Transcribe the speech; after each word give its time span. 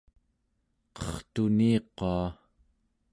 qertuniqua 0.95 2.21